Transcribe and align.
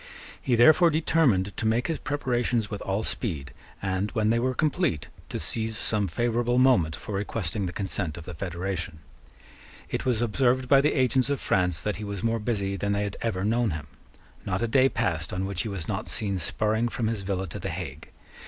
He 0.41 0.55
therefore 0.55 0.89
determined 0.89 1.55
to 1.57 1.67
make 1.67 1.85
his 1.85 1.99
preparations 1.99 2.71
with 2.71 2.81
all 2.81 3.03
speed, 3.03 3.53
and, 3.83 4.09
when 4.13 4.31
they 4.31 4.39
were 4.39 4.55
complete, 4.55 5.09
to 5.29 5.37
seize 5.39 5.77
some 5.77 6.07
favourable 6.07 6.57
moment 6.57 6.95
for 6.95 7.13
requesting 7.13 7.67
the 7.67 7.71
consent 7.71 8.17
of 8.17 8.25
the 8.25 8.33
federation. 8.33 9.01
It 9.91 10.03
was 10.03 10.19
observed 10.23 10.67
by 10.67 10.81
the 10.81 10.95
agents 10.95 11.29
of 11.29 11.39
France 11.39 11.83
that 11.83 11.97
he 11.97 12.03
was 12.03 12.23
more 12.23 12.39
busy 12.39 12.75
than 12.77 12.93
they 12.93 13.03
had 13.03 13.17
ever 13.21 13.45
known 13.45 13.69
him. 13.69 13.85
Not 14.43 14.63
a 14.63 14.67
day 14.67 14.89
passed 14.89 15.31
on 15.31 15.45
which 15.45 15.61
he 15.61 15.69
was 15.69 15.87
not 15.87 16.07
seen 16.07 16.39
spurring 16.39 16.87
from 16.89 17.05
his 17.05 17.21
villa 17.21 17.45
to 17.49 17.59
the 17.59 17.69
Hague. 17.69 18.09